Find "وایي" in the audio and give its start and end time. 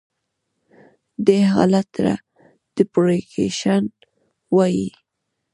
4.55-4.89